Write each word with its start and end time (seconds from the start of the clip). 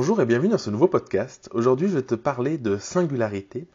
Bonjour 0.00 0.20
et 0.20 0.26
bienvenue 0.26 0.50
dans 0.50 0.58
ce 0.58 0.70
nouveau 0.70 0.86
podcast. 0.86 1.50
Aujourd'hui, 1.52 1.88
je 1.88 1.94
vais 1.94 2.02
te 2.02 2.14
parler 2.14 2.56
de 2.56 2.78
singularité 2.78 3.66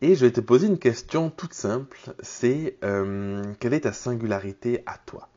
et 0.00 0.14
je 0.14 0.24
vais 0.24 0.30
te 0.30 0.40
poser 0.40 0.68
une 0.68 0.78
question 0.78 1.28
toute 1.28 1.54
simple. 1.54 1.98
C'est 2.20 2.76
euh, 2.84 3.42
quelle 3.58 3.74
est 3.74 3.80
ta 3.80 3.92
singularité 3.92 4.84
à 4.86 4.96
toi? 5.04 5.28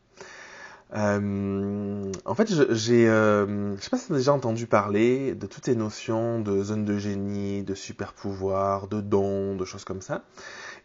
Euh, 0.96 2.12
En 2.26 2.36
fait, 2.36 2.48
j'ai, 2.76 3.10
euh, 3.10 3.76
sais 3.78 3.90
pas 3.90 3.98
si 3.98 4.06
tu 4.06 4.14
as 4.14 4.18
déjà 4.18 4.34
entendu 4.34 4.68
parler 4.68 5.34
de 5.34 5.48
toutes 5.48 5.66
ces 5.66 5.76
notions 5.76 6.40
de 6.40 6.62
zone 6.62 6.86
de 6.86 7.00
génie, 7.00 7.64
de 7.64 7.74
super 7.74 8.14
pouvoir, 8.14 8.88
de 8.88 9.02
dons, 9.02 9.56
de 9.56 9.66
choses 9.66 9.84
comme 9.84 10.02
ça. 10.02 10.26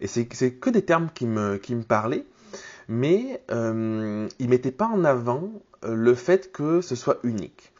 Et 0.00 0.06
c'est, 0.06 0.24
que 0.24 0.70
des 0.70 0.86
termes 0.86 1.10
qui 1.12 1.26
me, 1.26 1.58
parlaient, 1.86 2.24
mais 2.88 3.42
euh, 3.50 4.26
ils 4.38 4.48
mettaient 4.48 4.72
pas 4.72 4.86
en 4.86 5.04
avant 5.04 5.50
le 5.82 6.14
fait 6.14 6.50
que 6.50 6.80
ce 6.80 6.94
soit 6.94 7.18
unique. 7.24 7.74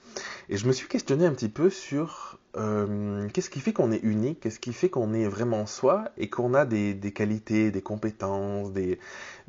Et 0.51 0.57
je 0.57 0.67
me 0.67 0.73
suis 0.73 0.89
questionné 0.89 1.27
un 1.27 1.33
petit 1.33 1.51
peu 1.51 1.69
sur 1.69 2.39
euh, 2.57 3.29
qu'est-ce 3.33 3.51
qui 3.51 3.61
fait 3.61 3.73
qu'on 3.73 3.93
est 3.93 4.03
unique, 4.03 4.41
qu'est-ce 4.41 4.59
qui 4.59 4.73
fait 4.73 4.89
qu'on 4.89 5.13
est 5.13 5.29
vraiment 5.29 5.67
soi 5.67 6.07
et 6.17 6.31
qu'on 6.31 6.55
a 6.55 6.65
des, 6.65 6.95
qualités, 7.15 7.71
des 7.71 7.83
compétences, 7.83 8.73
des, 8.73 8.99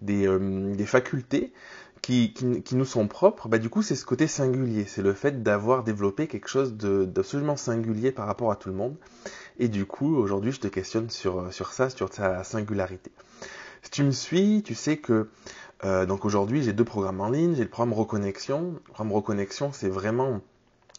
des, 0.01 0.27
euh, 0.27 0.85
facultés 0.85 1.53
qui, 2.01 2.33
qui, 2.33 2.75
nous 2.75 2.85
sont 2.85 3.07
propres. 3.07 3.47
Bah, 3.47 3.59
du 3.59 3.69
coup, 3.69 3.81
c'est 3.81 3.95
ce 3.95 4.05
côté 4.05 4.27
singulier, 4.27 4.85
c'est 4.85 5.01
le 5.01 5.13
fait 5.13 5.41
d'avoir 5.41 5.83
développé 5.83 6.27
quelque 6.27 6.49
chose 6.49 6.73
d'absolument 6.75 7.55
singulier 7.55 8.11
par 8.11 8.25
rapport 8.27 8.51
à 8.51 8.55
tout 8.57 8.69
le 8.69 8.75
monde. 8.75 8.95
Et 9.57 9.69
du 9.69 9.85
coup, 9.85 10.15
aujourd'hui, 10.15 10.51
je 10.51 10.59
te 10.59 10.67
questionne 10.67 11.09
sur, 11.09 11.53
sur 11.53 11.71
ça, 11.71 11.89
sur 11.89 12.09
ta 12.09 12.43
singularité. 12.43 13.11
Si 13.83 13.91
tu 13.91 14.03
me 14.03 14.11
suis, 14.11 14.63
tu 14.63 14.75
sais 14.75 14.97
que 14.97 15.29
euh, 15.85 16.05
donc 16.05 16.25
aujourd'hui, 16.25 16.61
j'ai 16.61 16.73
deux 16.73 16.83
programmes 16.83 17.21
en 17.21 17.29
ligne. 17.29 17.55
J'ai 17.55 17.63
le 17.63 17.69
programme 17.69 17.93
Reconnexion. 17.93 18.73
Le 18.73 18.93
programme 18.93 19.13
Reconnexion, 19.13 19.71
c'est 19.71 19.89
vraiment 19.89 20.41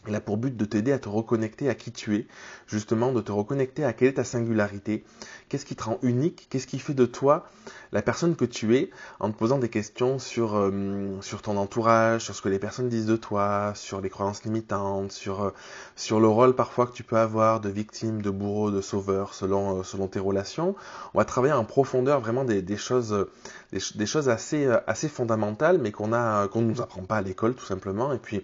il 0.07 0.15
a 0.15 0.21
pour 0.21 0.37
but 0.37 0.55
de 0.55 0.65
t'aider 0.65 0.91
à 0.91 0.99
te 0.99 1.09
reconnecter 1.09 1.69
à 1.69 1.75
qui 1.75 1.91
tu 1.91 2.15
es, 2.15 2.27
justement 2.67 3.11
de 3.11 3.21
te 3.21 3.31
reconnecter 3.31 3.83
à 3.83 3.93
quelle 3.93 4.09
est 4.09 4.13
ta 4.13 4.23
singularité, 4.23 5.03
qu'est-ce 5.49 5.65
qui 5.65 5.75
te 5.75 5.83
rend 5.83 5.99
unique, 6.01 6.47
qu'est-ce 6.49 6.67
qui 6.67 6.79
fait 6.79 6.93
de 6.93 7.05
toi 7.05 7.45
la 7.91 8.01
personne 8.01 8.35
que 8.35 8.45
tu 8.45 8.75
es, 8.77 8.89
en 9.19 9.31
te 9.31 9.37
posant 9.37 9.57
des 9.57 9.69
questions 9.69 10.17
sur, 10.17 10.55
euh, 10.55 11.17
sur 11.21 11.41
ton 11.41 11.57
entourage, 11.57 12.23
sur 12.23 12.33
ce 12.33 12.41
que 12.41 12.49
les 12.49 12.59
personnes 12.59 12.87
disent 12.87 13.05
de 13.05 13.17
toi, 13.17 13.73
sur 13.75 13.99
les 13.99 14.09
croyances 14.09 14.43
limitantes, 14.43 15.11
sur, 15.11 15.43
euh, 15.43 15.53
sur 15.95 16.19
le 16.19 16.27
rôle 16.27 16.55
parfois 16.55 16.87
que 16.87 16.93
tu 16.93 17.03
peux 17.03 17.17
avoir 17.17 17.59
de 17.59 17.69
victime, 17.69 18.21
de 18.21 18.29
bourreau, 18.29 18.71
de 18.71 18.81
sauveur, 18.81 19.33
selon, 19.33 19.79
euh, 19.79 19.83
selon 19.83 20.07
tes 20.07 20.19
relations. 20.19 20.75
On 21.13 21.17
va 21.17 21.25
travailler 21.25 21.53
en 21.53 21.65
profondeur 21.65 22.21
vraiment 22.21 22.45
des, 22.45 22.61
des 22.61 22.77
choses, 22.77 23.27
des, 23.71 24.05
choses 24.05 24.29
assez, 24.29 24.67
assez 24.87 25.09
fondamentales, 25.09 25.77
mais 25.77 25.91
qu'on 25.91 26.13
a 26.13 26.47
qu'on 26.47 26.61
ne 26.61 26.67
nous 26.67 26.81
apprend 26.81 27.03
pas 27.03 27.17
à 27.17 27.21
l'école 27.21 27.55
tout 27.55 27.65
simplement, 27.65 28.13
et 28.13 28.19
puis 28.19 28.41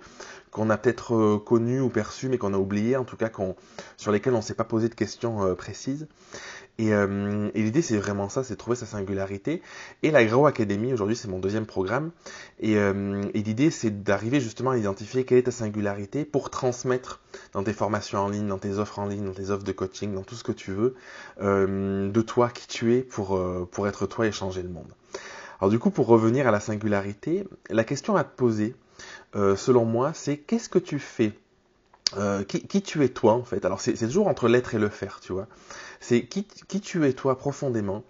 qu'on 0.51 0.69
a 0.69 0.77
peut-être 0.77 1.41
euh, 1.47 1.57
connu 1.57 1.79
ou 1.79 1.89
perçu 1.89 2.29
mais 2.29 2.37
qu'on 2.37 2.53
a 2.53 2.57
oublié, 2.57 2.97
en 2.97 3.03
tout 3.03 3.17
cas 3.17 3.31
sur 3.97 4.11
lesquels 4.11 4.33
on 4.33 4.37
ne 4.37 4.41
s'est 4.41 4.53
pas 4.53 4.63
posé 4.63 4.89
de 4.89 4.95
questions 4.95 5.43
euh, 5.43 5.55
précises. 5.55 6.07
Euh, 6.79 7.49
et, 7.55 7.63
l'idée, 7.63 7.81
c'est 7.81 7.97
vraiment 7.97 8.29
ça, 8.29 8.43
c'est 8.43 8.55
trouver 8.55 8.75
sa 8.75 8.85
singularité. 8.85 9.63
Et 10.03 10.11
la 10.11 10.23
Grow 10.23 10.45
Academy, 10.45 10.93
aujourd'hui, 10.93 11.15
c'est 11.15 11.27
mon 11.27 11.39
deuxième 11.39 11.65
programme. 11.65 12.11
Et, 12.59 12.73
et 12.73 13.41
l'idée, 13.41 13.71
c'est 13.71 14.03
d'arriver 14.03 14.39
justement 14.39 14.71
à 14.71 14.77
identifier 14.77 15.25
quelle 15.25 15.39
est 15.39 15.43
ta 15.43 15.51
singularité 15.51 16.23
pour 16.23 16.51
transmettre 16.51 17.21
dans 17.53 17.63
tes 17.63 17.73
formations 17.73 18.19
en 18.19 18.29
ligne, 18.29 18.47
dans 18.47 18.59
tes 18.59 18.77
offres 18.77 18.99
en 18.99 19.07
ligne, 19.07 19.25
dans 19.25 19.33
tes 19.33 19.49
offres 19.49 19.63
de 19.63 19.71
coaching, 19.71 20.13
dans 20.13 20.21
tout 20.21 20.35
ce 20.35 20.43
que 20.43 20.51
tu 20.51 20.71
veux, 20.71 20.93
de 21.39 22.21
toi, 22.21 22.49
qui 22.49 22.67
tu 22.67 22.93
es, 22.93 23.01
pour, 23.01 23.39
pour 23.71 23.87
être 23.87 24.05
toi 24.05 24.27
et 24.27 24.31
changer 24.31 24.61
le 24.61 24.69
monde. 24.69 24.91
Alors 25.59 25.71
du 25.71 25.79
coup, 25.79 25.89
pour 25.89 26.05
revenir 26.05 26.47
à 26.47 26.51
la 26.51 26.59
singularité, 26.59 27.47
la 27.71 27.83
question 27.83 28.15
à 28.15 28.23
te 28.23 28.35
poser, 28.35 28.75
euh, 29.35 29.55
selon 29.55 29.85
moi, 29.85 30.13
c'est 30.13 30.37
qu'est-ce 30.37 30.69
que 30.69 30.79
tu 30.79 30.99
fais? 30.99 31.33
Euh, 32.15 32.43
qui, 32.43 32.81
tu 32.81 33.03
es 33.03 33.09
toi 33.09 33.33
en 33.33 33.43
fait? 33.43 33.65
Alors 33.65 33.81
c'est 33.81 33.93
toujours 33.97 34.27
entre 34.27 34.47
l'être 34.47 34.73
et 34.75 34.79
le 34.79 34.87
faire, 34.87 35.19
tu 35.19 35.33
vois. 35.33 35.47
C'est 35.99 36.25
qui, 36.25 36.45
tu 36.45 37.05
es 37.05 37.13
toi 37.13 37.37
profondément? 37.37 38.03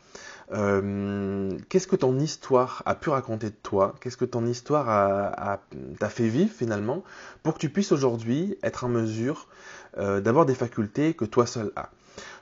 Euh, 0.53 1.57
qu'est-ce 1.67 1.87
que 1.87 1.95
ton 1.95 2.19
histoire 2.19 2.83
a 2.85 2.93
pu 2.93 3.09
raconter 3.09 3.49
de 3.49 3.55
toi? 3.63 3.95
Qu'est-ce 3.99 4.17
que 4.17 4.25
ton 4.25 4.45
histoire 4.45 5.65
t'a 5.99 6.09
fait 6.09 6.27
vivre 6.27 6.53
finalement 6.53 7.03
pour 7.41 7.55
que 7.55 7.59
tu 7.59 7.69
puisses 7.69 7.91
aujourd'hui 7.91 8.57
être 8.61 8.83
en 8.83 8.89
mesure 8.89 9.47
d'avoir 9.97 10.45
des 10.45 10.55
facultés 10.55 11.15
que 11.15 11.25
toi 11.25 11.47
seul 11.47 11.71
as? 11.75 11.89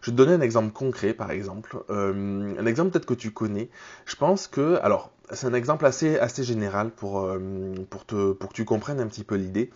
Je 0.02 0.12
vais 0.12 0.16
te 0.16 0.18
donner 0.18 0.34
un 0.34 0.42
exemple 0.42 0.72
concret, 0.72 1.14
par 1.14 1.32
exemple. 1.32 1.78
un 1.90 2.66
exemple 2.66 2.92
peut-être 2.92 3.06
que 3.06 3.14
tu 3.14 3.32
connais. 3.32 3.70
Je 4.06 4.16
pense 4.16 4.48
que, 4.48 4.80
alors, 4.82 5.12
c'est 5.32 5.48
un 5.48 5.54
exemple 5.54 5.86
assez, 5.86 6.20
assez 6.20 6.44
général 6.44 6.92
pour, 6.92 7.22
euh, 7.22 7.40
pour, 7.90 8.06
te, 8.06 8.34
pour 8.34 8.50
que 8.50 8.54
tu 8.54 8.66
comprennes 8.66 9.00
un 9.00 9.08
petit 9.08 9.24
peu 9.24 9.36
l'idée. 9.36 9.72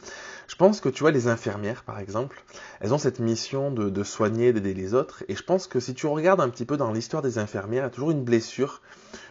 Je 0.48 0.56
pense 0.56 0.80
que 0.80 0.90
tu 0.90 1.02
vois, 1.02 1.12
les 1.12 1.28
infirmières, 1.28 1.84
par 1.84 2.00
exemple, 2.00 2.44
elles 2.80 2.94
ont 2.94 2.98
cette 2.98 3.20
mission 3.20 3.72
de, 3.72 3.90
de 3.90 4.04
soigner, 4.04 4.54
d'aider 4.54 4.74
les 4.74 4.94
autres. 4.94 5.24
Et 5.28 5.36
je 5.36 5.44
pense 5.44 5.68
que 5.68 5.80
si 5.80 5.94
tu 5.94 6.08
regardes 6.08 6.42
un 6.42 6.50
petit 6.50 6.66
peu 6.66 6.78
dans 6.78 6.92
l'histoire 6.92 7.22
des 7.22 7.38
infirmières, 7.38 7.84
il 7.84 7.86
y 7.86 7.88
a 7.88 7.92
toujours 7.92 8.12
une 8.12 8.24
blessure 8.24 8.82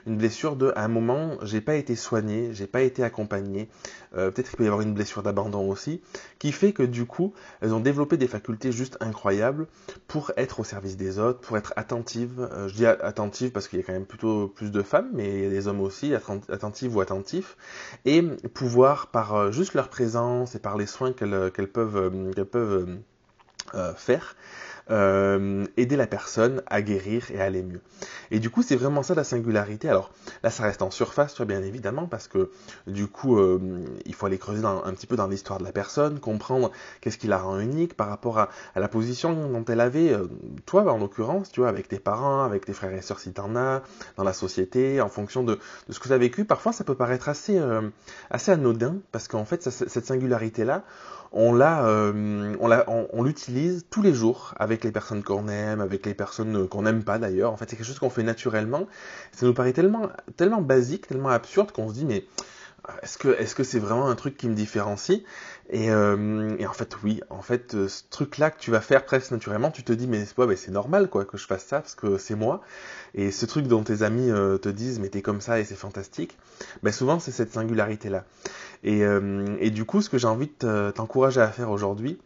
une 0.09 0.17
blessure 0.17 0.57
de 0.57 0.73
à 0.75 0.85
un 0.85 0.89
moment 0.89 1.37
j'ai 1.43 1.61
pas 1.61 1.75
été 1.75 1.95
soigné, 1.95 2.51
j'ai 2.53 2.67
pas 2.67 2.81
été 2.81 3.05
accompagné, 3.05 3.69
euh, 4.17 4.31
peut-être 4.31 4.49
qu'il 4.49 4.57
peut 4.57 4.65
y 4.65 4.67
avoir 4.67 4.81
une 4.81 4.95
blessure 4.95 5.23
d'abandon 5.23 5.69
aussi, 5.69 6.01
qui 6.39 6.51
fait 6.51 6.73
que 6.73 6.83
du 6.83 7.05
coup 7.05 7.35
elles 7.61 7.75
ont 7.75 7.81
développé 7.81 8.17
des 8.17 8.27
facultés 8.27 8.73
juste 8.73 8.97
incroyables 9.01 9.67
pour 10.09 10.33
être 10.37 10.61
au 10.61 10.65
service 10.65 10.97
des 10.97 11.19
autres, 11.19 11.41
pour 11.41 11.59
être 11.59 11.73
attentives. 11.77 12.49
Euh, 12.53 12.69
je 12.69 12.75
dis 12.75 12.87
attentives 12.87 13.53
parce 13.53 13.69
qu'il 13.69 13.79
y 13.79 13.83
a 13.83 13.85
quand 13.85 13.93
même 13.93 14.07
plutôt 14.07 14.49
plus 14.49 14.71
de 14.71 14.83
femmes, 14.83 15.11
mais 15.13 15.39
il 15.39 15.45
y 15.45 15.47
a 15.47 15.51
des 15.51 15.69
hommes 15.69 15.81
aussi 15.81 16.15
attentives 16.15 16.97
ou 16.97 17.01
attentifs, 17.01 17.57
et 18.05 18.23
pouvoir 18.23 19.09
par 19.09 19.35
euh, 19.35 19.51
juste 19.53 19.75
leur 19.75 19.89
présence 19.89 20.55
et 20.55 20.59
par 20.59 20.77
les 20.77 20.87
soins 20.87 21.13
qu'elles 21.13 21.51
peuvent, 21.51 22.33
qu'elles 22.35 22.47
peuvent 22.47 22.99
faire, 23.97 24.35
euh, 24.91 25.67
aider 25.77 25.97
la 25.97 26.07
personne 26.07 26.63
à 26.67 26.81
guérir 26.81 27.31
et 27.31 27.41
à 27.41 27.45
aller 27.45 27.63
mieux. 27.63 27.81
Et 28.31 28.39
du 28.39 28.49
coup, 28.49 28.63
c'est 28.63 28.77
vraiment 28.77 29.03
ça 29.03 29.15
la 29.15 29.25
singularité. 29.25 29.89
Alors 29.89 30.11
là, 30.43 30.51
ça 30.51 30.63
reste 30.63 30.81
en 30.81 30.91
surface, 30.91 31.35
tu 31.35 31.39
vois, 31.39 31.47
bien 31.47 31.63
évidemment, 31.63 32.07
parce 32.07 32.27
que 32.27 32.51
du 32.87 33.07
coup, 33.07 33.39
euh, 33.39 33.85
il 34.07 34.15
faut 34.15 34.25
aller 34.25 34.39
creuser 34.39 34.65
un 34.65 34.93
petit 34.95 35.07
peu 35.07 35.17
dans 35.17 35.27
l'histoire 35.27 35.59
de 35.59 35.65
la 35.65 35.73
personne, 35.73 36.21
comprendre 36.21 36.71
qu'est-ce 37.03 37.19
qui 37.19 37.27
la 37.27 37.37
rend 37.37 37.59
unique 37.59 37.95
par 37.95 38.09
rapport 38.09 38.39
à, 38.39 38.49
la 38.77 38.89
position 38.89 39.51
dont 39.51 39.65
elle 39.67 39.81
avait, 39.81 40.13
euh, 40.13 40.27
toi, 40.65 40.91
en 40.91 40.99
l'occurrence, 40.99 41.51
tu 41.51 41.61
vois, 41.61 41.69
avec 41.69 41.89
tes 41.89 41.99
parents, 41.99 42.43
avec 42.43 42.65
tes 42.65 42.73
frères 42.73 42.95
et 42.95 43.03
sœurs 43.03 43.21
si 43.21 43.33
t'en 43.33 43.57
as, 43.57 43.83
dans 44.17 44.25
la 44.25 44.33
société, 44.33 45.03
en 45.03 45.11
fonction 45.11 45.43
de, 45.43 45.59
ce 45.91 45.99
que 46.01 46.09
tu 46.09 46.15
as 46.15 46.19
vécu. 46.19 46.47
Parfois, 46.47 46.73
ça 46.73 46.85
peut 46.85 46.95
paraître 46.95 47.29
assez, 47.29 47.61
assez 48.31 48.53
anodin, 48.53 48.97
parce 49.13 49.29
qu'en 49.29 49.45
fait, 49.45 49.69
cette 49.69 50.07
singularité-là, 50.07 50.83
on 51.33 51.55
l'a, 51.55 51.87
euh, 51.87 52.57
on 52.61 53.23
l'utilise 53.23 53.85
tous 53.91 54.03
les 54.03 54.15
jours 54.15 54.55
avec 54.59 54.85
les 54.85 54.93
personnes 54.93 55.23
qu'on 55.23 55.49
aime, 55.49 55.81
avec 55.81 56.07
les 56.07 56.15
personnes 56.15 56.69
qu'on 56.69 56.83
n'aime 56.83 57.05
pas 57.05 57.19
d'ailleurs. 57.19 57.53
En 57.53 57.57
fait, 57.57 57.69
c'est 57.69 57.77
quelque 57.77 57.87
chose 57.87 57.99
qu'on 57.99 58.11
fait 58.11 58.23
naturellement. 58.23 58.87
Ça 59.33 59.47
nous 59.47 59.55
paraît 59.55 59.73
tellement, 59.73 60.09
tellement 60.37 60.63
basique, 60.63 61.07
tellement 61.07 61.29
absurde 61.31 61.73
qu'on 61.73 61.89
se 61.89 61.95
dit 61.95 62.07
mais 62.07 62.25
est-ce 63.03 63.19
que 63.19 63.29
est-ce 63.29 63.55
que 63.55 63.65
c'est 63.65 63.79
vraiment 63.79 64.09
un 64.09 64.15
truc 64.15 64.37
qui 64.37 64.49
me 64.49 64.55
différencie? 64.55 65.23
Et, 65.71 65.91
euh, 65.91 66.57
et, 66.59 66.67
en 66.67 66.73
fait 66.73 66.97
oui. 67.03 67.21
En 67.31 67.43
fait 67.43 67.75
euh, 67.75 67.89
ce 67.89 68.03
truc 68.11 68.39
là 68.39 68.51
que 68.51 68.59
tu 68.59 68.71
vas 68.71 68.81
faire 68.81 69.05
presque 69.05 69.31
naturellement 69.31 69.71
tu 69.71 69.83
te 69.83 69.93
dis 69.93 70.07
mais 70.07 70.25
ouais, 70.39 70.57
c'est 70.57 70.71
normal 70.71 71.09
quoi 71.09 71.25
que 71.25 71.37
je 71.37 71.47
fasse 71.47 71.65
ça 71.65 71.81
parce 71.81 71.95
que 71.95 72.19
c'est 72.19 72.37
moi. 72.37 72.63
Et 73.15 73.31
ce 73.31 73.47
truc 73.47 73.67
dont 73.67 73.83
tes 73.83 74.03
amis 74.03 74.31
euh, 74.31 74.59
te 74.59 74.69
disent 74.69 75.01
mais 75.01 75.09
t'es 75.09 75.23
comme 75.23 75.41
ça 75.41 75.61
et 75.61 75.65
c'est 75.65 75.77
fantastique 75.77 76.39
ben 76.83 76.93
souvent 76.93 77.19
c'est 77.21 77.33
cette 77.33 77.53
singularité 77.53 78.09
là 78.09 78.25
et, 78.85 79.01
et 79.61 79.71
du 79.71 79.85
coup 79.85 80.03
ce 80.03 80.09
que 80.09 80.19
j'ai 80.19 80.29
envie 80.29 80.51
de 80.61 80.91
t'encourager 80.93 81.41
à 81.41 81.49
faire 81.49 81.71
aujourd'hui 81.71 82.19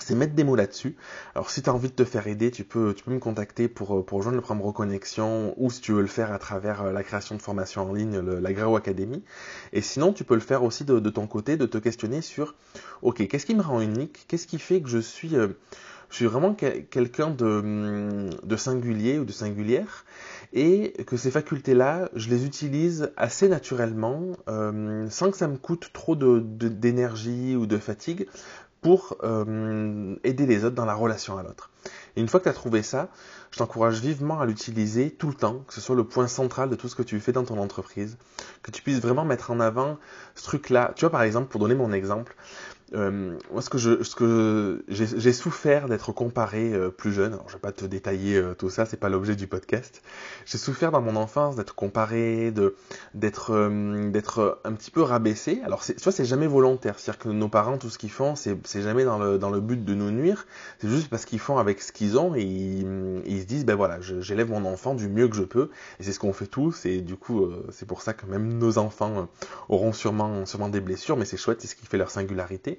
c'est 0.00 0.14
mettre 0.14 0.34
des 0.34 0.44
mots 0.44 0.56
là-dessus. 0.56 0.96
Alors 1.34 1.50
si 1.50 1.62
tu 1.62 1.70
as 1.70 1.74
envie 1.74 1.88
de 1.88 1.94
te 1.94 2.04
faire 2.04 2.26
aider, 2.26 2.50
tu 2.50 2.64
peux, 2.64 2.94
tu 2.94 3.04
peux 3.04 3.12
me 3.12 3.18
contacter 3.18 3.68
pour, 3.68 3.98
euh, 3.98 4.02
pour 4.02 4.18
rejoindre 4.18 4.36
le 4.36 4.42
programme 4.42 4.64
Reconnexion 4.64 5.54
ou 5.56 5.70
si 5.70 5.80
tu 5.80 5.92
veux 5.92 6.02
le 6.02 6.06
faire 6.06 6.32
à 6.32 6.38
travers 6.38 6.82
euh, 6.82 6.92
la 6.92 7.02
création 7.02 7.34
de 7.36 7.42
formation 7.42 7.82
en 7.82 7.92
ligne, 7.92 8.18
la 8.18 8.50
Academy. 8.76 9.22
Et 9.72 9.82
sinon, 9.82 10.12
tu 10.12 10.24
peux 10.24 10.34
le 10.34 10.40
faire 10.40 10.62
aussi 10.62 10.84
de, 10.84 10.98
ton 11.10 11.26
côté, 11.26 11.56
de 11.56 11.66
te 11.66 11.78
questionner 11.78 12.22
sur, 12.22 12.54
ok, 13.02 13.26
qu'est-ce 13.28 13.46
qui 13.46 13.54
me 13.54 13.62
rend 13.62 13.80
unique? 13.80 14.24
Qu'est-ce 14.26 14.46
qui 14.46 14.58
fait 14.58 14.80
que 14.80 14.88
je 14.88 14.98
suis, 14.98 15.36
euh, 15.36 15.48
je 16.08 16.16
suis 16.16 16.26
vraiment 16.26 16.54
quelqu'un 16.54 17.30
de, 17.30 17.44
hum, 17.44 18.30
de 18.42 18.56
singulier 18.56 19.18
ou 19.18 19.24
de 19.24 19.32
singulière? 19.32 20.04
Et 20.52 20.92
que 21.04 21.16
ces 21.16 21.32
facultés-là, 21.32 22.08
je 22.14 22.30
les 22.30 22.46
utilise 22.46 23.10
assez 23.16 23.48
naturellement, 23.48 24.36
sans 25.10 25.30
que 25.32 25.36
ça 25.36 25.48
me 25.48 25.56
coûte 25.56 25.90
trop 25.92 26.14
d'énergie 26.14 27.56
ou 27.56 27.66
de 27.66 27.76
fatigue, 27.76 28.28
pour 28.84 29.16
euh, 29.24 30.14
aider 30.24 30.44
les 30.44 30.66
autres 30.66 30.76
dans 30.76 30.84
la 30.84 30.92
relation 30.92 31.38
à 31.38 31.42
l'autre. 31.42 31.70
Une 32.16 32.28
fois 32.28 32.38
que 32.38 32.44
tu 32.44 32.50
as 32.50 32.52
trouvé 32.52 32.82
ça, 32.82 33.08
je 33.50 33.56
t'encourage 33.56 34.02
vivement 34.02 34.40
à 34.40 34.44
l'utiliser 34.44 35.10
tout 35.10 35.28
le 35.28 35.32
temps, 35.32 35.64
que 35.66 35.72
ce 35.72 35.80
soit 35.80 35.96
le 35.96 36.04
point 36.04 36.28
central 36.28 36.68
de 36.68 36.74
tout 36.74 36.86
ce 36.86 36.94
que 36.94 37.02
tu 37.02 37.18
fais 37.18 37.32
dans 37.32 37.44
ton 37.44 37.58
entreprise, 37.58 38.18
que 38.62 38.70
tu 38.70 38.82
puisses 38.82 39.00
vraiment 39.00 39.24
mettre 39.24 39.50
en 39.50 39.58
avant 39.58 39.96
ce 40.34 40.44
truc-là. 40.44 40.92
Tu 40.96 41.00
vois, 41.06 41.10
par 41.10 41.22
exemple, 41.22 41.48
pour 41.48 41.60
donner 41.60 41.74
mon 41.74 41.94
exemple, 41.94 42.36
euh, 42.94 43.36
moi, 43.50 43.60
ce 43.60 43.70
que 43.70 43.78
je, 43.78 44.02
ce 44.02 44.14
que 44.14 44.84
j'ai 44.88 45.32
souffert 45.32 45.88
d'être 45.88 46.12
comparé 46.12 46.72
euh, 46.72 46.90
plus 46.90 47.12
jeune. 47.12 47.32
Alors, 47.32 47.48
je 47.48 47.54
vais 47.54 47.60
pas 47.60 47.72
te 47.72 47.84
détailler 47.84 48.36
euh, 48.36 48.54
tout 48.54 48.70
ça, 48.70 48.86
c'est 48.86 48.96
pas 48.96 49.08
l'objet 49.08 49.34
du 49.34 49.46
podcast. 49.46 50.02
J'ai 50.46 50.58
souffert 50.58 50.92
dans 50.92 51.00
mon 51.00 51.16
enfance 51.16 51.56
d'être 51.56 51.74
comparé, 51.74 52.50
de 52.50 52.76
d'être 53.14 53.68
d'être 54.10 54.60
un 54.64 54.72
petit 54.72 54.90
peu 54.90 55.02
rabaissé. 55.02 55.60
Alors, 55.64 55.84
tu 55.84 55.94
vois, 56.02 56.12
c'est 56.12 56.24
jamais 56.24 56.46
volontaire. 56.46 56.98
C'est-à-dire 56.98 57.18
que 57.18 57.28
nos 57.28 57.48
parents, 57.48 57.78
tout 57.78 57.90
ce 57.90 57.98
qu'ils 57.98 58.10
font, 58.10 58.36
c'est 58.36 58.56
c'est 58.64 58.82
jamais 58.82 59.04
dans 59.04 59.18
le 59.18 59.38
dans 59.38 59.50
le 59.50 59.60
but 59.60 59.84
de 59.84 59.94
nous 59.94 60.10
nuire. 60.10 60.46
C'est 60.80 60.88
juste 60.88 61.08
parce 61.08 61.24
qu'ils 61.24 61.40
font 61.40 61.58
avec 61.58 61.82
ce 61.82 61.92
qu'ils 61.92 62.18
ont 62.18 62.34
et 62.34 62.42
ils, 62.42 63.22
ils, 63.26 63.40
se 63.40 63.46
disent, 63.46 63.64
ben 63.64 63.74
voilà, 63.74 64.00
j'élève 64.00 64.50
mon 64.50 64.64
enfant 64.64 64.94
du 64.94 65.08
mieux 65.08 65.28
que 65.28 65.36
je 65.36 65.42
peux. 65.42 65.70
Et 65.98 66.04
c'est 66.04 66.12
ce 66.12 66.20
qu'on 66.20 66.32
fait 66.32 66.46
tous. 66.46 66.86
Et 66.86 67.00
du 67.00 67.16
coup, 67.16 67.48
c'est 67.70 67.86
pour 67.86 68.02
ça 68.02 68.14
que 68.14 68.26
même 68.26 68.58
nos 68.58 68.78
enfants 68.78 69.28
auront 69.68 69.92
sûrement 69.92 70.46
sûrement 70.46 70.68
des 70.68 70.80
blessures, 70.80 71.16
mais 71.16 71.24
c'est 71.24 71.36
chouette, 71.36 71.60
c'est 71.60 71.66
ce 71.68 71.74
qui 71.74 71.86
fait 71.86 71.98
leur 71.98 72.10
singularité. 72.10 72.78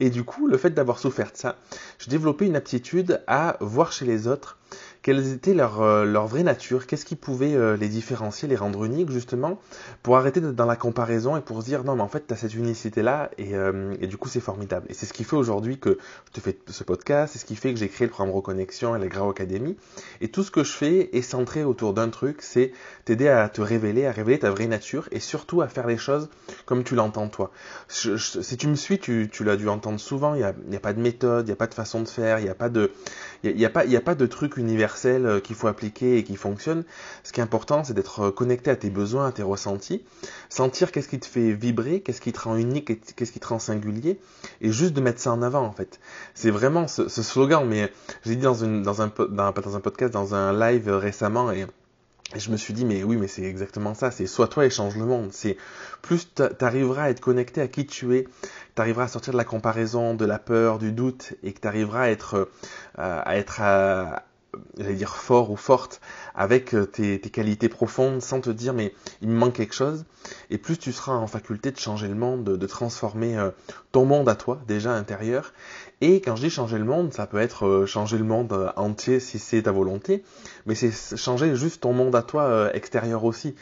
Et 0.00 0.10
du 0.10 0.24
coup, 0.24 0.46
le 0.46 0.58
fait 0.58 0.70
d'avoir 0.70 0.98
souffert 0.98 1.32
de 1.32 1.36
ça, 1.36 1.56
j'ai 1.98 2.10
développé 2.10 2.46
une 2.46 2.56
aptitude 2.56 3.22
à 3.26 3.56
voir 3.60 3.92
chez 3.92 4.04
les 4.04 4.26
autres 4.26 4.58
quelles 5.06 5.32
étaient 5.32 5.54
leur, 5.54 5.82
euh, 5.82 6.04
leur 6.04 6.26
vraie 6.26 6.42
nature, 6.42 6.88
qu'est-ce 6.88 7.04
qui 7.04 7.14
pouvait 7.14 7.54
euh, 7.54 7.76
les 7.76 7.86
différencier, 7.88 8.48
les 8.48 8.56
rendre 8.56 8.82
uniques 8.82 9.12
justement, 9.12 9.60
pour 10.02 10.16
arrêter 10.16 10.40
d'être 10.40 10.56
dans 10.56 10.66
la 10.66 10.74
comparaison 10.74 11.36
et 11.36 11.40
pour 11.40 11.60
se 11.60 11.66
dire 11.66 11.84
non 11.84 11.94
mais 11.94 12.02
en 12.02 12.08
fait 12.08 12.26
tu 12.26 12.34
as 12.34 12.36
cette 12.36 12.54
unicité-là 12.54 13.30
et, 13.38 13.54
euh, 13.54 13.94
et, 14.00 14.08
du 14.08 14.16
coup 14.16 14.28
c'est 14.28 14.40
formidable. 14.40 14.86
Et 14.88 14.94
c'est 14.94 15.06
ce 15.06 15.12
qui 15.12 15.22
fait 15.22 15.36
aujourd'hui 15.36 15.78
que 15.78 15.96
je 16.26 16.32
te 16.32 16.40
fais 16.40 16.58
ce 16.66 16.82
podcast, 16.82 17.34
c'est 17.34 17.38
ce 17.38 17.44
qui 17.44 17.54
fait 17.54 17.72
que 17.72 17.78
j'ai 17.78 17.88
créé 17.88 18.08
le 18.08 18.10
programme 18.10 18.34
Reconnexion 18.34 18.96
et 18.96 18.98
la 18.98 19.06
Grau 19.06 19.30
Academy. 19.30 19.76
Et 20.20 20.26
tout 20.26 20.42
ce 20.42 20.50
que 20.50 20.64
je 20.64 20.72
fais 20.72 21.16
est 21.16 21.22
centré 21.22 21.62
autour 21.62 21.94
d'un 21.94 22.08
truc, 22.08 22.38
c'est 22.40 22.72
t'aider 23.04 23.28
à 23.28 23.48
te 23.48 23.60
révéler, 23.60 24.06
à 24.06 24.10
révéler 24.10 24.40
ta 24.40 24.50
vraie 24.50 24.66
nature 24.66 25.08
et 25.12 25.20
surtout 25.20 25.62
à 25.62 25.68
faire 25.68 25.86
les 25.86 25.98
choses 25.98 26.30
comme 26.64 26.82
tu 26.82 26.96
l'entends 26.96 27.28
toi. 27.28 27.52
si 27.86 28.56
tu 28.58 28.66
me 28.66 28.74
suis, 28.74 28.98
tu, 28.98 29.30
l'as 29.44 29.56
dû 29.56 29.68
entendre 29.68 30.00
souvent, 30.00 30.34
il 30.34 30.38
n'y 30.38 30.44
a, 30.44 30.52
y 30.68 30.74
a, 30.74 30.80
pas 30.80 30.94
de 30.94 31.00
méthode, 31.00 31.46
il 31.46 31.50
n'y 31.50 31.52
a 31.52 31.56
pas 31.56 31.68
de 31.68 31.74
façon 31.74 32.00
de 32.00 32.08
faire, 32.08 32.40
il 32.40 32.42
n'y 32.42 32.48
y 32.48 33.96
a 33.96 34.00
pas 34.00 34.14
de 34.16 34.26
truc 34.26 34.56
universel 34.56 34.95
euh, 35.04 35.40
qu'il 35.40 35.56
faut 35.56 35.66
appliquer 35.66 36.18
et 36.18 36.24
qui 36.24 36.36
fonctionne. 36.36 36.84
Ce 37.24 37.32
qui 37.32 37.40
est 37.40 37.42
important, 37.42 37.84
c'est 37.84 37.94
d'être 37.94 38.30
connecté 38.30 38.70
à 38.70 38.76
tes 38.76 38.90
besoins, 38.90 39.26
à 39.26 39.32
tes 39.32 39.42
ressentis, 39.42 40.04
sentir 40.48 40.92
qu'est-ce 40.92 41.08
qui 41.08 41.18
te 41.18 41.26
fait 41.26 41.52
vibrer, 41.52 42.00
qu'est-ce 42.00 42.20
qui 42.20 42.32
te 42.32 42.40
rend 42.40 42.56
unique, 42.56 43.14
qu'est-ce 43.14 43.32
qui 43.32 43.40
te 43.40 43.48
rend 43.48 43.58
singulier, 43.58 44.18
et 44.60 44.72
juste 44.72 44.94
de 44.94 45.00
mettre 45.00 45.20
ça 45.20 45.32
en 45.32 45.42
avant 45.42 45.62
en 45.62 45.72
fait. 45.72 46.00
C'est 46.34 46.50
vraiment 46.50 46.88
ce, 46.88 47.08
slogan, 47.08 47.66
mais 47.66 47.92
j'ai 48.24 48.36
dit 48.36 48.42
dans, 48.42 48.64
un, 48.64 49.08
podcast, 49.08 50.12
dans 50.12 50.34
un 50.34 50.58
live 50.58 50.88
récemment, 50.90 51.50
et 51.50 52.40
je 52.40 52.50
me 52.50 52.56
suis 52.56 52.74
dit, 52.74 52.84
mais 52.84 53.04
oui, 53.04 53.16
mais 53.16 53.28
c'est 53.28 53.44
exactement 53.44 53.94
ça. 53.94 54.10
C'est 54.10 54.26
soit 54.26 54.48
toi 54.48 54.66
et 54.66 54.70
change 54.70 54.96
le 54.96 55.04
monde. 55.04 55.28
C'est 55.32 55.56
plus 56.02 56.34
tu 56.34 56.42
arriveras 56.60 57.04
à 57.04 57.10
être 57.10 57.20
connecté 57.20 57.60
à 57.60 57.68
qui 57.68 57.86
tu 57.86 58.16
es, 58.16 58.24
tu 58.74 58.82
arriveras 58.82 59.04
à 59.04 59.08
sortir 59.08 59.32
de 59.32 59.38
la 59.38 59.44
comparaison, 59.44 60.14
de 60.14 60.24
la 60.24 60.40
peur, 60.40 60.78
du 60.78 60.90
doute, 60.90 61.34
et 61.44 61.52
que 61.52 61.60
tu 61.60 61.68
arriveras 61.68 62.02
à 62.02 62.08
être, 62.08 62.34
euh, 62.98 63.22
à 63.24 63.36
être 63.36 63.60
à, 63.60 64.24
j'allais 64.78 64.94
dire 64.94 65.16
fort 65.16 65.50
ou 65.50 65.56
forte 65.56 66.00
avec 66.34 66.74
euh, 66.74 66.86
tes, 66.86 67.18
qualités 67.18 67.68
profondes 67.68 68.22
sans 68.22 68.40
te 68.40 68.50
dire 68.50 68.74
mais 68.74 68.94
il 69.22 69.28
me 69.28 69.36
manque 69.36 69.54
quelque 69.54 69.74
chose. 69.74 70.04
Et 70.50 70.58
plus 70.58 70.78
tu 70.78 70.92
seras 70.92 71.14
en 71.14 71.26
faculté 71.26 71.70
de 71.70 71.78
changer 71.78 72.08
le 72.08 72.14
monde, 72.14 72.44
de, 72.44 72.66
transformer 72.66 73.36
euh, 73.38 73.50
ton 73.92 74.04
monde 74.04 74.28
à 74.28 74.34
toi 74.34 74.60
déjà 74.66 74.92
intérieur. 74.92 75.52
Et 76.00 76.20
quand 76.20 76.36
je 76.36 76.42
dis 76.42 76.50
changer 76.50 76.78
le 76.78 76.84
monde 76.84 77.12
ça 77.12 77.26
peut 77.26 77.38
être 77.38 77.66
euh, 77.66 77.86
changer 77.86 78.18
le 78.18 78.24
monde 78.24 78.72
entier 78.76 79.20
si 79.20 79.38
c'est 79.38 79.62
ta 79.62 79.72
volonté 79.72 80.22
mais 80.66 80.74
c'est 80.74 81.16
changer 81.16 81.56
juste 81.56 81.82
ton 81.82 81.92
monde 81.92 82.14
à 82.14 82.22
toi 82.22 82.74
extérieur 82.74 83.24
aussi. 83.24 83.54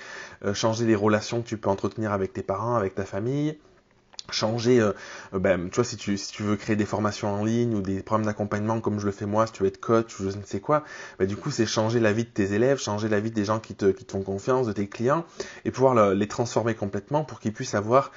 Changer 0.52 0.84
les 0.84 0.94
relations 0.94 1.42
que 1.42 1.48
tu 1.48 1.56
peux 1.56 1.70
entretenir 1.70 2.12
avec 2.12 2.32
tes 2.32 2.42
parents, 2.42 2.74
avec 2.74 2.94
ta 2.94 3.04
famille 3.04 3.56
changer, 4.30 4.80
euh, 4.80 4.92
ben, 5.32 5.68
tu 5.68 5.76
vois, 5.76 5.84
si 5.84 5.96
tu, 5.96 6.16
si 6.16 6.32
tu 6.32 6.42
veux 6.42 6.56
créer 6.56 6.76
des 6.76 6.86
formations 6.86 7.28
en 7.28 7.44
ligne 7.44 7.74
ou 7.74 7.80
des 7.82 8.02
programmes 8.02 8.26
d'accompagnement 8.26 8.80
comme 8.80 8.98
je 8.98 9.06
le 9.06 9.12
fais 9.12 9.26
moi, 9.26 9.46
si 9.46 9.52
tu 9.52 9.62
veux 9.62 9.68
être 9.68 9.80
coach 9.80 10.18
ou 10.18 10.30
je 10.30 10.36
ne 10.36 10.42
sais 10.44 10.60
quoi, 10.60 10.84
ben, 11.18 11.26
du 11.26 11.36
coup, 11.36 11.50
c'est 11.50 11.66
changer 11.66 12.00
la 12.00 12.12
vie 12.12 12.24
de 12.24 12.30
tes 12.30 12.52
élèves, 12.52 12.78
changer 12.78 13.08
la 13.08 13.20
vie 13.20 13.30
des 13.30 13.44
gens 13.44 13.60
qui 13.60 13.74
te, 13.74 13.86
qui 13.86 14.04
te 14.04 14.12
font 14.12 14.22
confiance, 14.22 14.66
de 14.66 14.72
tes 14.72 14.88
clients, 14.88 15.24
et 15.64 15.70
pouvoir 15.70 16.14
les 16.14 16.28
transformer 16.28 16.74
complètement 16.74 17.24
pour 17.24 17.40
qu'ils 17.40 17.52
puissent 17.52 17.74
avoir 17.74 18.12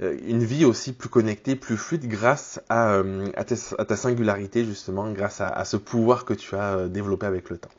euh, 0.00 0.16
une 0.26 0.44
vie 0.44 0.64
aussi 0.64 0.92
plus 0.92 1.08
connectée, 1.08 1.56
plus 1.56 1.76
fluide 1.76 2.08
grâce 2.08 2.60
à, 2.68 2.94
euh, 2.94 3.28
ta 3.30 3.96
singularité, 3.96 4.64
justement, 4.64 5.10
grâce 5.12 5.40
à, 5.40 5.64
ce 5.64 5.76
pouvoir 5.76 6.24
que 6.24 6.34
tu 6.34 6.56
as 6.56 6.88
développé 6.88 7.26
avec 7.26 7.50
le 7.50 7.58
temps. 7.58 7.70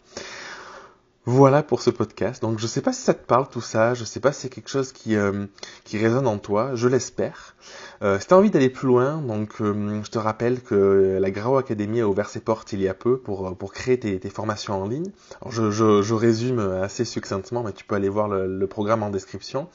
Voilà 1.25 1.63
pour 1.63 1.81
ce 1.81 1.89
podcast. 1.89 2.41
Donc 2.41 2.59
je 2.59 2.67
sais 2.67 2.81
pas 2.81 2.91
si 2.91 3.01
ça 3.01 3.13
te 3.13 3.25
parle 3.25 3.47
tout 3.47 3.61
ça, 3.61 3.93
je 3.93 4.03
sais 4.03 4.19
pas 4.19 4.33
si 4.33 4.41
c'est 4.41 4.49
quelque 4.49 4.69
chose 4.69 4.91
qui, 4.91 5.15
euh, 5.15 5.45
qui 5.85 5.97
résonne 5.97 6.27
en 6.27 6.37
toi, 6.37 6.71
je 6.75 6.89
l'espère. 6.89 7.55
Euh, 8.01 8.19
si 8.19 8.27
tu 8.27 8.33
as 8.33 8.37
envie 8.37 8.51
d'aller 8.51 8.69
plus 8.69 8.87
loin, 8.87 9.21
donc 9.21 9.61
euh, 9.61 10.01
je 10.03 10.11
te 10.11 10.19
rappelle 10.19 10.59
que 10.59 11.17
la 11.21 11.31
Grau 11.31 11.55
Academy 11.55 12.01
a 12.01 12.09
ouvert 12.09 12.27
ses 12.27 12.41
portes 12.41 12.73
il 12.73 12.81
y 12.81 12.89
a 12.89 12.93
peu 12.93 13.17
pour, 13.17 13.55
pour 13.55 13.71
créer 13.71 13.97
tes, 13.97 14.19
tes 14.19 14.29
formations 14.29 14.83
en 14.83 14.85
ligne. 14.85 15.11
Alors, 15.41 15.53
je, 15.53 15.71
je, 15.71 16.01
je, 16.01 16.13
résume 16.13 16.59
assez 16.59 17.05
succinctement, 17.05 17.63
mais 17.63 17.71
tu 17.71 17.85
peux 17.85 17.95
aller 17.95 18.09
voir 18.09 18.27
le, 18.27 18.45
le 18.45 18.67
programme 18.67 19.01
en 19.01 19.09
description. 19.09 19.69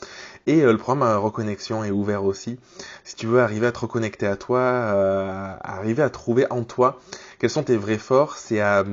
Et 0.47 0.61
le 0.61 0.77
programme 0.77 1.17
Reconnexion 1.17 1.83
est 1.83 1.91
ouvert 1.91 2.25
aussi. 2.25 2.59
Si 3.05 3.17
tu 3.17 3.27
veux 3.27 3.41
arriver 3.41 3.67
à 3.67 3.73
te 3.73 3.79
reconnecter 3.79 4.27
à 4.27 4.37
toi, 4.37 4.61
arriver 5.63 6.03
à 6.03 6.11
trouver 6.11 6.47
en 6.51 6.63
toi 6.65 7.01
quelles 7.39 7.51
sont 7.51 7.63
tes 7.63 7.77
vraies 7.77 7.99
forces 7.99 8.51
et 8.51 8.61
à, 8.61 8.85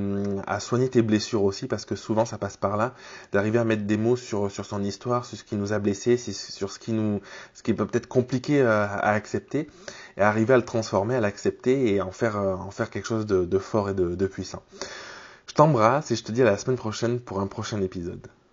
à, 0.45 0.59
soigner 0.59 0.89
tes 0.89 1.01
blessures 1.01 1.43
aussi, 1.43 1.67
parce 1.67 1.85
que 1.85 1.95
souvent 1.95 2.25
ça 2.25 2.37
passe 2.37 2.57
par 2.57 2.77
là, 2.77 2.93
d'arriver 3.31 3.59
à 3.59 3.63
mettre 3.63 3.83
des 3.83 3.97
mots 3.97 4.15
sur, 4.15 4.51
sur 4.51 4.65
son 4.65 4.83
histoire, 4.83 5.25
sur 5.25 5.37
ce 5.37 5.43
qui 5.43 5.55
nous 5.55 5.73
a 5.73 5.79
blessés, 5.79 6.17
sur 6.17 6.71
ce 6.71 6.79
qui 6.79 6.91
nous, 6.91 7.21
ce 7.53 7.63
qui 7.63 7.73
peut 7.73 7.85
peut-être 7.85 8.07
compliqué 8.07 8.61
à, 8.61 8.83
à, 8.83 9.11
accepter, 9.11 9.67
et 10.17 10.21
arriver 10.21 10.53
à 10.53 10.57
le 10.57 10.65
transformer, 10.65 11.15
à 11.15 11.21
l'accepter 11.21 11.93
et 11.93 12.01
en 12.01 12.11
faire, 12.11 12.37
en 12.37 12.71
faire 12.71 12.89
quelque 12.89 13.07
chose 13.07 13.25
de, 13.25 13.45
de 13.45 13.57
fort 13.57 13.89
et 13.89 13.93
de, 13.93 14.15
de 14.15 14.27
puissant. 14.27 14.63
Je 15.47 15.53
t'embrasse 15.53 16.11
et 16.11 16.15
je 16.15 16.23
te 16.23 16.31
dis 16.31 16.41
à 16.41 16.45
la 16.45 16.57
semaine 16.57 16.77
prochaine 16.77 17.19
pour 17.19 17.39
un 17.39 17.47
prochain 17.47 17.81
épisode. 17.81 18.27